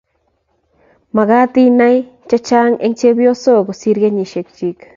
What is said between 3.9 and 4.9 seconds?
kenyishek chiik